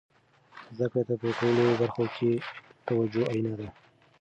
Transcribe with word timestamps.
زده 0.77 0.85
کړې 0.91 1.01
ته 1.07 1.13
په 1.21 1.27
ټولو 1.39 1.63
برخو 1.81 2.05
کې 2.15 2.31
توجه 2.87 3.23
اړینه 3.29 3.53
ده. 3.59 3.67